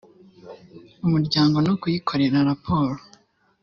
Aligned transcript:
umuryango 1.05 1.57
no 1.67 1.73
kuyikorera 1.81 2.37
raporo 2.49 3.01